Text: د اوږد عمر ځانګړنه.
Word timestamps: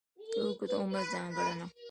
د 0.33 0.33
اوږد 0.43 0.71
عمر 0.79 1.03
ځانګړنه. 1.11 1.65